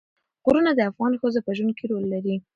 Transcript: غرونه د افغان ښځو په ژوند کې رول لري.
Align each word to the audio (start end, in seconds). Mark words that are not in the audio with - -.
غرونه 0.45 0.71
د 0.75 0.79
افغان 0.89 1.13
ښځو 1.21 1.39
په 1.45 1.51
ژوند 1.57 1.73
کې 1.77 1.85
رول 1.91 2.05
لري. 2.13 2.35